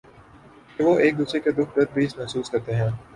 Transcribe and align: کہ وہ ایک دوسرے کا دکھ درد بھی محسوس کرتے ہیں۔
کہ 0.77 0.83
وہ 0.83 0.97
ایک 0.99 1.17
دوسرے 1.17 1.39
کا 1.39 1.51
دکھ 1.57 1.75
درد 1.75 1.93
بھی 1.93 2.07
محسوس 2.17 2.49
کرتے 2.49 2.75
ہیں۔ 2.75 2.89